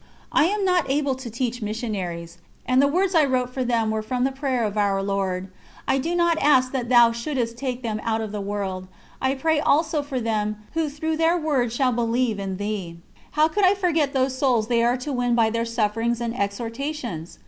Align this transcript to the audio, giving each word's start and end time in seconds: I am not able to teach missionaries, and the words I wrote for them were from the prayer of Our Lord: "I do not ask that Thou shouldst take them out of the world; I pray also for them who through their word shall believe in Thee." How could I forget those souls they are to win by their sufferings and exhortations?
I 0.31 0.45
am 0.45 0.65
not 0.65 0.89
able 0.89 1.13
to 1.13 1.29
teach 1.29 1.61
missionaries, 1.61 2.39
and 2.65 2.81
the 2.81 2.87
words 2.87 3.13
I 3.13 3.23
wrote 3.23 3.53
for 3.53 3.63
them 3.63 3.91
were 3.91 4.01
from 4.01 4.23
the 4.23 4.31
prayer 4.31 4.63
of 4.63 4.75
Our 4.75 5.03
Lord: 5.03 5.49
"I 5.87 5.99
do 5.99 6.15
not 6.15 6.39
ask 6.41 6.71
that 6.71 6.89
Thou 6.89 7.11
shouldst 7.11 7.55
take 7.57 7.83
them 7.83 8.01
out 8.03 8.19
of 8.19 8.31
the 8.31 8.41
world; 8.41 8.87
I 9.21 9.35
pray 9.35 9.59
also 9.59 10.01
for 10.01 10.19
them 10.19 10.57
who 10.73 10.89
through 10.89 11.17
their 11.17 11.37
word 11.37 11.71
shall 11.71 11.91
believe 11.91 12.39
in 12.39 12.57
Thee." 12.57 12.97
How 13.33 13.47
could 13.47 13.63
I 13.63 13.75
forget 13.75 14.11
those 14.11 14.35
souls 14.35 14.69
they 14.69 14.81
are 14.83 14.97
to 14.97 15.13
win 15.13 15.35
by 15.35 15.51
their 15.51 15.65
sufferings 15.65 16.19
and 16.19 16.35
exhortations? 16.35 17.37